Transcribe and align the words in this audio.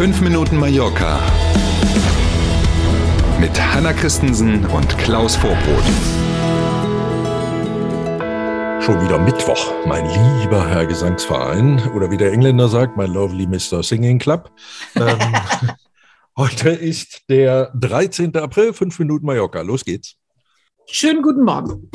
5 0.00 0.22
Minuten 0.22 0.56
Mallorca 0.56 1.20
mit 3.38 3.52
Hanna 3.60 3.92
Christensen 3.92 4.64
und 4.64 4.96
Klaus 4.96 5.36
Vorbrot. 5.36 5.84
Schon 8.82 9.04
wieder 9.04 9.18
Mittwoch, 9.18 9.70
mein 9.84 10.06
lieber 10.06 10.66
Herr 10.66 10.86
Gesangsverein 10.86 11.82
oder 11.94 12.10
wie 12.10 12.16
der 12.16 12.32
Engländer 12.32 12.68
sagt, 12.68 12.96
mein 12.96 13.12
lovely 13.12 13.46
Mr. 13.46 13.82
Singing 13.82 14.18
Club. 14.18 14.50
Ähm, 14.96 15.18
heute 16.38 16.70
ist 16.70 17.28
der 17.28 17.70
13. 17.74 18.34
April, 18.36 18.72
5 18.72 19.00
Minuten 19.00 19.26
Mallorca. 19.26 19.60
Los 19.60 19.84
geht's. 19.84 20.16
Schönen 20.86 21.20
guten 21.20 21.44
Morgen. 21.44 21.90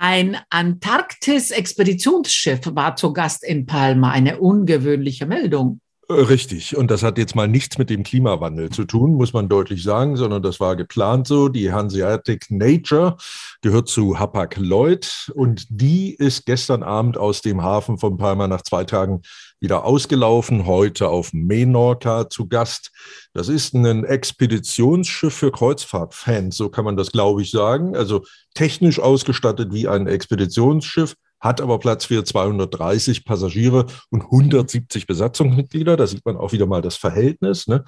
Ein 0.00 0.38
Antarktis-Expeditionsschiff 0.48 2.74
war 2.74 2.96
zu 2.96 3.12
Gast 3.12 3.44
in 3.44 3.66
Palma. 3.66 4.10
Eine 4.10 4.40
ungewöhnliche 4.40 5.26
Meldung. 5.26 5.81
Äh, 6.12 6.22
richtig. 6.22 6.76
Und 6.76 6.90
das 6.90 7.02
hat 7.02 7.18
jetzt 7.18 7.34
mal 7.34 7.48
nichts 7.48 7.78
mit 7.78 7.90
dem 7.90 8.02
Klimawandel 8.02 8.70
zu 8.70 8.84
tun, 8.84 9.14
muss 9.14 9.32
man 9.32 9.48
deutlich 9.48 9.82
sagen, 9.82 10.16
sondern 10.16 10.42
das 10.42 10.60
war 10.60 10.76
geplant 10.76 11.26
so. 11.26 11.48
Die 11.48 11.72
Hanseatic 11.72 12.50
Nature 12.50 13.16
gehört 13.62 13.88
zu 13.88 14.18
Hapag-Lloyd 14.18 15.32
und 15.34 15.66
die 15.70 16.14
ist 16.14 16.46
gestern 16.46 16.82
Abend 16.82 17.16
aus 17.16 17.40
dem 17.40 17.62
Hafen 17.62 17.98
von 17.98 18.16
Palma 18.16 18.48
nach 18.48 18.62
zwei 18.62 18.84
Tagen 18.84 19.22
wieder 19.60 19.84
ausgelaufen, 19.84 20.66
heute 20.66 21.08
auf 21.08 21.32
Menorca 21.32 22.28
zu 22.28 22.48
Gast. 22.48 22.90
Das 23.32 23.48
ist 23.48 23.74
ein 23.74 24.04
Expeditionsschiff 24.04 25.32
für 25.32 25.52
Kreuzfahrtfans, 25.52 26.56
so 26.56 26.68
kann 26.68 26.84
man 26.84 26.96
das, 26.96 27.12
glaube 27.12 27.42
ich, 27.42 27.52
sagen. 27.52 27.94
Also 27.94 28.24
technisch 28.54 28.98
ausgestattet 28.98 29.72
wie 29.72 29.86
ein 29.86 30.08
Expeditionsschiff, 30.08 31.14
hat 31.42 31.60
aber 31.60 31.78
Platz 31.80 32.04
für 32.06 32.24
230 32.24 33.24
Passagiere 33.24 33.86
und 34.10 34.22
170 34.22 35.06
Besatzungsmitglieder. 35.06 35.96
Da 35.96 36.06
sieht 36.06 36.24
man 36.24 36.36
auch 36.36 36.52
wieder 36.52 36.66
mal 36.66 36.82
das 36.82 36.96
Verhältnis. 36.96 37.66
Ne? 37.66 37.84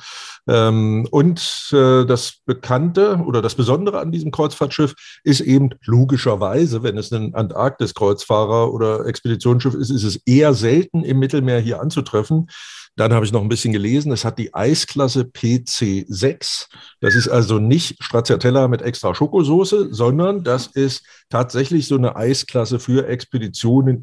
Ähm, 0.49 1.07
und 1.11 1.71
äh, 1.73 2.05
das 2.05 2.41
Bekannte 2.45 3.23
oder 3.25 3.41
das 3.41 3.55
Besondere 3.55 4.01
an 4.01 4.11
diesem 4.11 4.33
Kreuzfahrtschiff 4.33 4.95
ist 5.23 5.41
eben 5.41 5.71
logischerweise, 5.85 6.83
wenn 6.83 6.99
es 6.99 7.13
ein 7.13 7.35
Antarktis-Kreuzfahrer 7.35 8.73
oder 8.73 9.07
Expeditionsschiff 9.07 9.75
ist, 9.75 9.91
ist 9.91 10.05
es 10.05 10.17
eher 10.27 10.53
selten 10.53 11.05
im 11.05 11.21
Mittelmeer 11.21 11.61
hier 11.61 11.81
anzutreffen. 11.81 12.49
Dann 12.97 13.13
habe 13.13 13.27
ich 13.27 13.33
noch 13.33 13.43
ein 13.43 13.49
bisschen 13.49 13.73
gelesen, 13.73 14.13
es 14.13 14.25
hat 14.25 14.39
die 14.39 14.55
Eisklasse 14.55 15.23
PC6. 15.23 16.69
Das 17.01 17.17
ist 17.17 17.27
also 17.27 17.59
nicht 17.59 17.97
Stracciatella 18.01 18.69
mit 18.69 18.83
extra 18.83 19.13
Schokosoße, 19.15 19.93
sondern 19.93 20.45
das 20.45 20.69
ist 20.69 21.05
tatsächlich 21.29 21.89
so 21.89 21.97
eine 21.97 22.15
Eisklasse 22.15 22.79
für 22.79 23.09
Expeditionen 23.09 23.44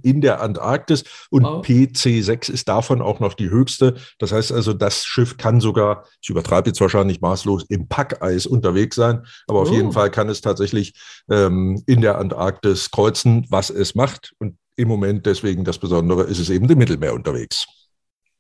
in 0.02 0.22
der 0.22 0.42
Antarktis. 0.42 1.04
Und 1.30 1.46
oh. 1.46 1.62
PC6 1.62 2.52
ist 2.52 2.68
davon 2.68 3.02
auch 3.02 3.20
noch 3.20 3.34
die 3.34 3.50
höchste. 3.50 3.96
Das 4.20 4.32
heißt 4.32 4.52
also, 4.52 4.74
das 4.74 5.06
Schiff 5.06 5.38
kann 5.38 5.62
sogar, 5.62 6.06
ich 6.22 6.30
übertreibe 6.30 6.70
jetzt 6.70 6.82
wahrscheinlich 6.82 7.22
maßlos, 7.22 7.66
im 7.70 7.88
Packeis 7.88 8.46
unterwegs 8.46 8.96
sein. 8.96 9.26
Aber 9.48 9.60
oh. 9.60 9.62
auf 9.64 9.72
jeden 9.72 9.92
Fall 9.92 10.12
kann 10.12 10.30
es 10.30 10.42
tatsächlich 10.42 10.94
ähm, 11.30 11.82
in 11.86 12.02
der 12.02 12.18
Antarktis 12.18 12.92
kreuzen, 12.92 13.46
was 13.50 13.70
es 13.70 13.96
macht. 13.96 14.34
Und 14.40 14.58
im 14.76 14.88
Moment 14.88 15.26
deswegen 15.26 15.64
das 15.64 15.78
Besondere 15.78 16.24
ist 16.24 16.40
es 16.40 16.50
eben 16.50 16.70
im 16.70 16.78
Mittelmeer 16.78 17.14
unterwegs. 17.14 17.68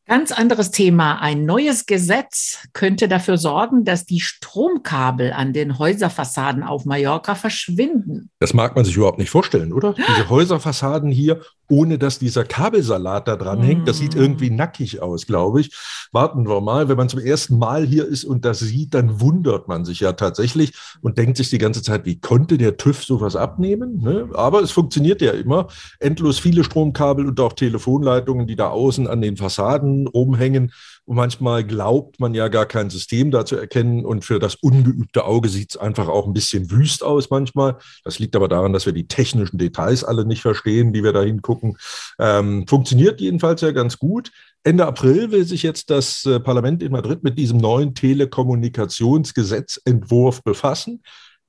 Ganz 0.08 0.32
anderes 0.32 0.72
Thema. 0.72 1.22
Ein 1.22 1.46
neues 1.46 1.86
Gesetz 1.86 2.68
könnte 2.74 3.08
dafür 3.08 3.38
sorgen, 3.38 3.86
dass 3.86 4.06
die 4.06 4.20
Stromkabel 4.20 5.32
an 5.32 5.54
den 5.54 5.78
Häuserfassaden 5.78 6.64
auf 6.64 6.86
Mallorca 6.86 7.36
verschwinden. 7.36 8.30
Das 8.40 8.54
mag 8.54 8.76
man 8.76 8.84
sich 8.84 8.96
überhaupt 8.98 9.20
nicht 9.20 9.30
vorstellen, 9.30 9.72
oder? 9.72 9.94
Diese 10.10 10.30
Häuserfassaden 10.30 11.12
hier, 11.12 11.42
ohne 11.72 11.98
dass 11.98 12.20
dieser 12.20 12.44
Kabelsalat 12.44 13.30
da 13.30 13.38
dran 13.38 13.62
hängt, 13.62 13.88
das 13.88 13.98
sieht 13.98 14.14
irgendwie 14.14 14.50
nackig 14.50 15.02
aus, 15.02 15.26
glaube 15.26 15.62
ich. 15.62 15.74
Warten 16.12 16.48
wir 16.48 16.60
mal. 16.60 16.90
Wenn 16.90 16.98
man 16.98 17.08
zum 17.08 17.22
ersten 17.22 17.58
Mal 17.58 17.86
hier 17.86 18.06
ist 18.06 18.26
und 18.26 18.44
das 18.44 18.60
sieht, 18.60 18.94
dann 18.94 19.22
wundert 19.22 19.70
man 19.70 19.86
sich 19.86 20.02
ja 20.02 20.12
tatsächlich 20.12 20.74
und 21.02 21.18
denkt 21.18 21.38
sich 21.38 21.50
die 21.50 21.58
ganze 21.58 21.82
Zeit, 21.82 22.06
wie 22.06 22.20
konnte 22.20 22.58
der 22.58 22.76
TÜV 22.76 23.06
sowas 23.06 23.38
abnehmen? 23.38 24.02
Ne? 24.02 24.30
Aber 24.34 24.62
es 24.62 24.72
funktioniert 24.72 25.22
ja 25.22 25.32
immer. 25.32 25.68
Endlos 26.00 26.40
viele 26.40 26.66
Stromkabel 26.66 27.26
und 27.26 27.40
auch 27.40 27.54
Telefonleitungen, 27.54 28.48
die 28.48 28.58
da 28.58 28.68
außen 28.68 29.08
an 29.08 29.22
den 29.22 29.38
Fassaden 29.38 30.08
rumhängen. 30.08 30.74
Und 31.06 31.16
manchmal 31.16 31.64
glaubt 31.64 32.20
man 32.20 32.34
ja 32.34 32.48
gar 32.48 32.66
kein 32.66 32.90
System 32.90 33.32
da 33.32 33.46
zu 33.46 33.56
erkennen. 33.56 34.06
Und 34.06 34.24
für 34.24 34.40
das 34.40 34.56
ungeübte 34.56 35.26
Auge 35.26 35.50
sieht 35.50 35.72
es 35.72 35.78
einfach 35.78 36.08
auch 36.08 36.28
ein 36.28 36.34
bisschen 36.34 36.72
wüst 36.72 37.04
aus 37.04 37.30
manchmal. 37.30 37.78
Das 38.04 38.20
liegt 38.20 38.36
aber 38.36 38.48
daran, 38.48 38.74
dass 38.74 38.86
wir 38.86 38.94
die 38.94 39.08
technischen 39.08 39.58
Details 39.58 40.04
alle 40.04 40.26
nicht 40.26 40.42
verstehen, 40.42 40.94
die 40.94 41.04
wir 41.04 41.14
da 41.14 41.24
hingucken. 41.24 41.78
Ähm, 42.20 42.66
funktioniert 42.68 43.20
jedenfalls 43.20 43.62
ja 43.62 43.72
ganz 43.72 43.98
gut. 43.98 44.32
Ende 44.64 44.86
April 44.86 45.32
will 45.32 45.44
sich 45.44 45.64
jetzt 45.64 45.90
das 45.90 46.24
äh, 46.26 46.40
Parlament 46.40 46.84
in 46.84 46.92
Madrid 46.92 47.24
mit 47.24 47.40
diesem 47.40 47.58
neuen 47.58 47.96
Telekommunikationsgesetzentwurf 47.96 50.44
befassen. 50.44 51.02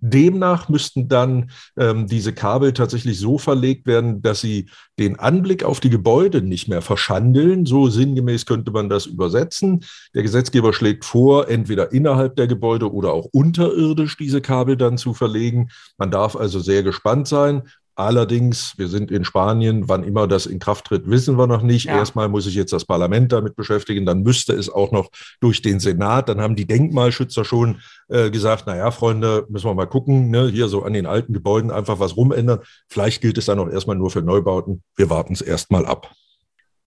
Demnach 0.02 0.68
müssten 0.68 1.08
dann 1.08 1.50
ähm, 1.78 2.08
diese 2.08 2.32
Kabel 2.32 2.72
tatsächlich 2.72 3.18
so 3.18 3.38
verlegt 3.38 3.86
werden, 3.86 4.20
dass 4.20 4.40
sie 4.40 4.68
den 4.98 5.18
Anblick 5.18 5.62
auf 5.62 5.78
die 5.78 5.90
Gebäude 5.90 6.42
nicht 6.42 6.68
mehr 6.68 6.82
verschandeln. 6.82 7.66
So 7.66 7.88
sinngemäß 7.88 8.44
könnte 8.44 8.72
man 8.72 8.88
das 8.88 9.06
übersetzen. 9.06 9.84
Der 10.14 10.22
Gesetzgeber 10.22 10.72
schlägt 10.72 11.04
vor, 11.04 11.48
entweder 11.48 11.92
innerhalb 11.92 12.34
der 12.34 12.48
Gebäude 12.48 12.92
oder 12.92 13.12
auch 13.12 13.26
unterirdisch 13.32 14.16
diese 14.16 14.40
Kabel 14.40 14.76
dann 14.76 14.98
zu 14.98 15.14
verlegen. 15.14 15.70
Man 15.98 16.10
darf 16.10 16.34
also 16.34 16.58
sehr 16.58 16.82
gespannt 16.82 17.28
sein. 17.28 17.62
Allerdings, 17.94 18.72
wir 18.78 18.88
sind 18.88 19.10
in 19.10 19.24
Spanien, 19.24 19.88
wann 19.88 20.02
immer 20.02 20.26
das 20.26 20.46
in 20.46 20.58
Kraft 20.58 20.86
tritt, 20.86 21.10
wissen 21.10 21.36
wir 21.36 21.46
noch 21.46 21.62
nicht. 21.62 21.86
Ja. 21.86 21.96
Erstmal 21.96 22.28
muss 22.28 22.44
sich 22.44 22.54
jetzt 22.54 22.72
das 22.72 22.86
Parlament 22.86 23.32
damit 23.32 23.54
beschäftigen, 23.54 24.06
dann 24.06 24.22
müsste 24.22 24.54
es 24.54 24.70
auch 24.70 24.92
noch 24.92 25.10
durch 25.40 25.60
den 25.60 25.78
Senat. 25.78 26.28
Dann 26.30 26.40
haben 26.40 26.56
die 26.56 26.66
Denkmalschützer 26.66 27.44
schon 27.44 27.80
äh, 28.08 28.30
gesagt, 28.30 28.66
naja, 28.66 28.90
Freunde, 28.90 29.46
müssen 29.50 29.66
wir 29.66 29.74
mal 29.74 29.86
gucken, 29.86 30.30
ne? 30.30 30.48
hier 30.48 30.68
so 30.68 30.82
an 30.84 30.94
den 30.94 31.06
alten 31.06 31.34
Gebäuden 31.34 31.70
einfach 31.70 32.00
was 32.00 32.16
rumändern. 32.16 32.60
Vielleicht 32.88 33.20
gilt 33.20 33.36
es 33.36 33.46
dann 33.46 33.58
auch 33.58 33.68
erstmal 33.68 33.96
nur 33.96 34.10
für 34.10 34.22
Neubauten. 34.22 34.82
Wir 34.96 35.10
warten 35.10 35.34
es 35.34 35.42
erstmal 35.42 35.84
ab. 35.84 36.10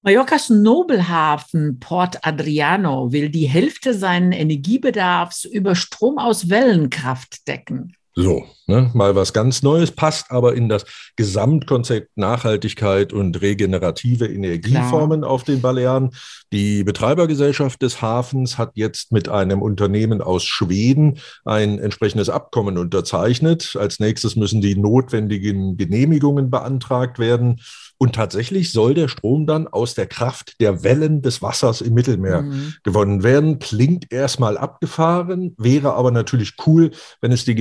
Mallorcas 0.01 0.51
Nobelhafen 0.51 1.79
Port 1.79 2.19
Adriano 2.25 3.11
will 3.11 3.29
die 3.29 3.47
Hälfte 3.47 3.95
seines 3.95 4.37
Energiebedarfs 4.37 5.45
über 5.45 5.73
Strom 5.73 6.19
aus 6.19 6.49
Wellenkraft 6.49 7.47
decken. 7.47 7.95
So, 8.17 8.45
ne, 8.67 8.89
mal 8.93 9.13
was 9.15 9.33
ganz 9.33 9.61
Neues, 9.61 9.91
passt 9.91 10.31
aber 10.31 10.55
in 10.55 10.69
das 10.69 10.85
Gesamtkonzept 11.17 12.15
Nachhaltigkeit 12.15 13.11
und 13.11 13.41
regenerative 13.41 14.25
Energieformen 14.25 15.21
Klar. 15.21 15.31
auf 15.31 15.43
den 15.43 15.59
Balearen. 15.59 16.11
Die 16.53 16.85
Betreibergesellschaft 16.85 17.81
des 17.81 18.01
Hafens 18.01 18.57
hat 18.57 18.71
jetzt 18.75 19.11
mit 19.11 19.27
einem 19.27 19.61
Unternehmen 19.61 20.21
aus 20.21 20.45
Schweden 20.45 21.19
ein 21.43 21.77
entsprechendes 21.77 22.29
Abkommen 22.29 22.77
unterzeichnet. 22.77 23.75
Als 23.77 23.99
nächstes 23.99 24.37
müssen 24.37 24.61
die 24.61 24.77
notwendigen 24.77 25.75
Genehmigungen 25.75 26.49
beantragt 26.49 27.19
werden. 27.19 27.59
Und 27.97 28.13
tatsächlich 28.13 28.73
soll 28.73 28.93
der 28.93 29.07
Strom 29.07 29.47
dann 29.47 29.67
aus 29.67 29.93
der 29.93 30.05
Kraft 30.05 30.59
der 30.59 30.83
Wellen 30.83 31.21
des 31.21 31.41
Wassers 31.41 31.79
im 31.79 31.93
Mittelmeer 31.93 32.41
mhm. 32.41 32.73
gewonnen 32.83 33.23
werden. 33.23 33.59
Klingt 33.59 34.11
erstmal 34.11 34.57
abgefahren, 34.57 35.55
wäre 35.57 35.93
aber 35.93 36.11
natürlich 36.11 36.53
cool, 36.65 36.91
wenn 37.21 37.31
es 37.31 37.45
die 37.45 37.55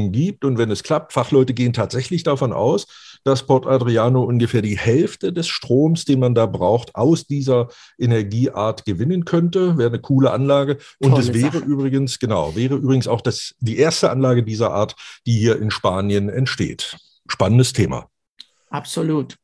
Genehmigungen 0.00 0.12
gibt 0.12 0.44
und 0.44 0.58
wenn 0.58 0.70
es 0.70 0.82
klappt. 0.82 1.12
Fachleute 1.12 1.54
gehen 1.54 1.72
tatsächlich 1.72 2.22
davon 2.22 2.52
aus, 2.52 2.86
dass 3.24 3.46
Port 3.46 3.66
Adriano 3.66 4.22
ungefähr 4.22 4.62
die 4.62 4.78
Hälfte 4.78 5.32
des 5.32 5.48
Stroms, 5.48 6.04
den 6.04 6.20
man 6.20 6.34
da 6.34 6.46
braucht, 6.46 6.94
aus 6.94 7.26
dieser 7.26 7.68
Energieart 7.98 8.84
gewinnen 8.84 9.24
könnte. 9.24 9.76
Wäre 9.76 9.90
eine 9.90 10.00
coole 10.00 10.30
Anlage. 10.30 10.78
Und 10.98 11.18
es 11.18 11.32
wäre 11.32 11.58
Sache. 11.58 11.64
übrigens, 11.64 12.18
genau, 12.18 12.54
wäre 12.56 12.76
übrigens 12.76 13.08
auch 13.08 13.20
das, 13.20 13.54
die 13.60 13.76
erste 13.76 14.10
Anlage 14.10 14.42
dieser 14.42 14.72
Art, 14.72 14.96
die 15.26 15.38
hier 15.38 15.60
in 15.60 15.70
Spanien 15.70 16.28
entsteht. 16.28 16.96
Spannendes 17.28 17.72
Thema. 17.72 18.08
Absolut. 18.70 19.36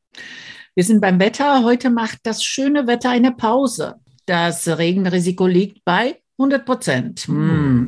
Wir 0.74 0.84
sind 0.84 1.00
beim 1.00 1.18
Wetter. 1.18 1.64
Heute 1.64 1.90
macht 1.90 2.18
das 2.24 2.42
schöne 2.42 2.86
Wetter 2.86 3.10
eine 3.10 3.32
Pause. 3.32 3.96
Das 4.26 4.66
Regenrisiko 4.66 5.46
liegt 5.46 5.84
bei 5.84 6.16
100 6.38 6.66
Prozent. 6.66 7.20
Hm. 7.20 7.86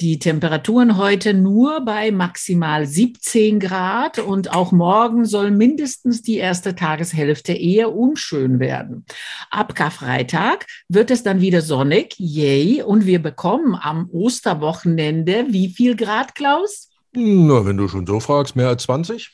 Die 0.00 0.18
Temperaturen 0.18 0.96
heute 0.96 1.34
nur 1.34 1.84
bei 1.84 2.12
maximal 2.12 2.86
17 2.86 3.58
Grad 3.58 4.20
und 4.20 4.52
auch 4.52 4.70
morgen 4.70 5.24
soll 5.24 5.50
mindestens 5.50 6.22
die 6.22 6.36
erste 6.36 6.76
Tageshälfte 6.76 7.52
eher 7.52 7.92
unschön 7.92 8.60
werden. 8.60 9.04
Ab 9.50 9.74
Karfreitag 9.74 10.66
wird 10.88 11.10
es 11.10 11.24
dann 11.24 11.40
wieder 11.40 11.60
sonnig, 11.60 12.14
yay, 12.18 12.82
und 12.82 13.06
wir 13.06 13.20
bekommen 13.20 13.74
am 13.74 14.08
Osterwochenende 14.10 15.46
wie 15.48 15.68
viel 15.68 15.96
Grad, 15.96 16.34
Klaus? 16.34 16.90
Na, 17.12 17.66
wenn 17.66 17.76
du 17.76 17.88
schon 17.88 18.06
so 18.06 18.20
fragst, 18.20 18.54
mehr 18.54 18.68
als 18.68 18.84
20? 18.84 19.30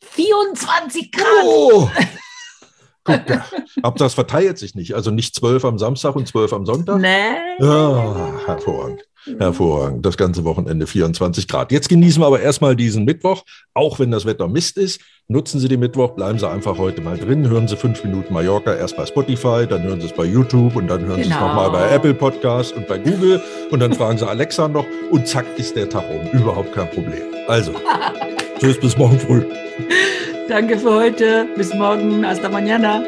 24 0.00 1.12
Grad. 1.12 1.44
Oh. 1.44 1.90
Guck, 3.06 3.30
ja. 3.30 3.44
Aber 3.82 3.98
das 3.98 4.14
verteilt 4.14 4.58
sich 4.58 4.74
nicht. 4.74 4.94
Also 4.94 5.10
nicht 5.10 5.34
zwölf 5.34 5.64
am 5.64 5.78
Samstag 5.78 6.16
und 6.16 6.26
zwölf 6.26 6.52
am 6.52 6.66
Sonntag. 6.66 7.00
Nee. 7.00 7.36
Ja, 7.60 8.40
hervorragend. 8.46 9.02
Hervorragend. 9.38 10.06
Das 10.06 10.16
ganze 10.16 10.44
Wochenende 10.44 10.86
24 10.86 11.48
Grad. 11.48 11.72
Jetzt 11.72 11.88
genießen 11.88 12.22
wir 12.22 12.26
aber 12.26 12.40
erstmal 12.40 12.76
diesen 12.76 13.04
Mittwoch, 13.04 13.42
auch 13.74 13.98
wenn 13.98 14.10
das 14.10 14.24
Wetter 14.24 14.48
Mist 14.48 14.76
ist. 14.76 15.00
Nutzen 15.28 15.58
Sie 15.58 15.66
den 15.66 15.80
Mittwoch, 15.80 16.10
bleiben 16.10 16.38
Sie 16.38 16.48
einfach 16.48 16.78
heute 16.78 17.00
mal 17.00 17.18
drin, 17.18 17.48
hören 17.48 17.66
Sie 17.66 17.76
fünf 17.76 18.04
Minuten 18.04 18.32
Mallorca 18.32 18.72
erst 18.72 18.96
bei 18.96 19.04
Spotify, 19.04 19.66
dann 19.68 19.82
hören 19.82 20.00
Sie 20.00 20.06
es 20.06 20.12
bei 20.12 20.24
YouTube 20.24 20.76
und 20.76 20.86
dann 20.86 21.00
hören 21.00 21.16
genau. 21.20 21.22
Sie 21.22 21.22
es 21.22 21.28
genau. 21.28 21.48
nochmal 21.48 21.70
bei 21.70 21.90
Apple 21.90 22.14
Podcast 22.14 22.76
und 22.76 22.86
bei 22.86 22.98
Google 22.98 23.42
und 23.72 23.80
dann 23.80 23.92
fragen 23.92 24.18
Sie 24.18 24.28
Alexa 24.28 24.68
noch 24.68 24.86
und 25.10 25.26
zack 25.26 25.46
ist 25.56 25.74
der 25.74 25.88
Tag 25.88 26.04
um. 26.08 26.30
Überhaupt 26.38 26.72
kein 26.72 26.88
Problem. 26.90 27.22
Also, 27.48 27.72
tschüss 28.60 28.78
bis 28.78 28.96
morgen 28.96 29.18
früh. 29.18 29.44
Danke 30.48 30.78
für 30.78 30.92
heute. 30.92 31.46
Bis 31.56 31.74
morgen. 31.74 32.24
Hasta 32.24 32.48
mañana. 32.48 33.02